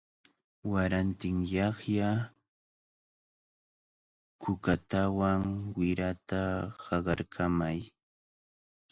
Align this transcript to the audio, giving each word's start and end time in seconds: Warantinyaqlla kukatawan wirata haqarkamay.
Warantinyaqlla 0.71 2.09
kukatawan 4.41 5.41
wirata 5.77 6.41
haqarkamay. 6.85 7.79